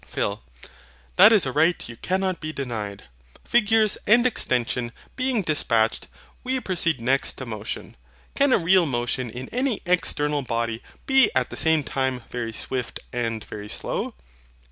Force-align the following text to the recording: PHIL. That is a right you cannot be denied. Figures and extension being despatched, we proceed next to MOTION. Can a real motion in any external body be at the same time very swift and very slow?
PHIL. 0.03 0.41
That 1.15 1.31
is 1.31 1.45
a 1.45 1.51
right 1.51 1.87
you 1.87 1.95
cannot 1.95 2.39
be 2.41 2.51
denied. 2.51 3.03
Figures 3.45 3.99
and 4.07 4.25
extension 4.25 4.93
being 5.15 5.43
despatched, 5.43 6.07
we 6.43 6.59
proceed 6.59 6.99
next 6.99 7.33
to 7.33 7.45
MOTION. 7.45 7.95
Can 8.33 8.51
a 8.51 8.57
real 8.57 8.87
motion 8.87 9.29
in 9.29 9.47
any 9.49 9.79
external 9.85 10.41
body 10.41 10.81
be 11.05 11.29
at 11.35 11.51
the 11.51 11.55
same 11.55 11.83
time 11.83 12.23
very 12.31 12.51
swift 12.51 12.99
and 13.13 13.43
very 13.43 13.69
slow? 13.69 14.15